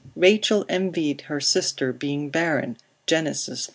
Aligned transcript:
Rachel 0.15 0.65
envied 0.67 1.21
her 1.29 1.39
sister, 1.39 1.93
being 1.93 2.31
barren, 2.31 2.77
Gen. 3.05 3.25
xxx. 3.27 3.69